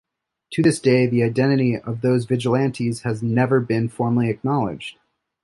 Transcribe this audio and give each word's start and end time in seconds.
To 0.53 0.63
this 0.63 0.79
day 0.79 1.05
the 1.05 1.21
identity 1.21 1.77
of 1.77 2.01
those 2.01 2.25
vigilantes 2.25 3.03
has 3.03 3.21
never 3.21 3.59
been 3.59 3.87
formally 3.87 4.31
acknowledged. 4.31 4.97